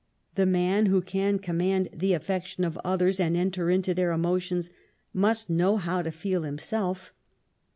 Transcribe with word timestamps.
The 0.33 0.47
man 0.47 0.87
who 0.87 0.99
can 1.03 1.37
command 1.37 1.89
the 1.93 2.13
affection 2.13 2.63
of 2.63 2.79
others^ 2.83 3.19
and 3.19 3.37
enter 3.37 3.69
into 3.69 3.93
their 3.93 4.11
emotions, 4.11 4.71
must 5.13 5.47
know 5.47 5.77
how 5.77 6.01
to 6.01 6.11
feel 6.11 6.41
himself. 6.41 7.13